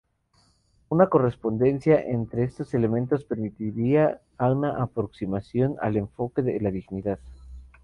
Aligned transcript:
Una 0.89 1.09
correspondencia 1.09 2.01
entre 2.01 2.43
estos 2.43 2.73
elementos 2.73 3.23
permitiría 3.23 4.19
una 4.39 4.81
aproximación 4.81 5.75
al 5.79 5.95
enfoque 5.95 6.41
de 6.41 6.59
la 6.59 6.71
dignidad. 6.71 7.19